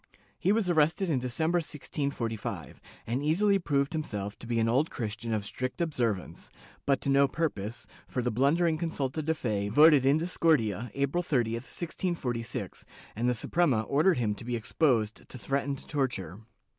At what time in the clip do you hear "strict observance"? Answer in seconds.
5.45-6.49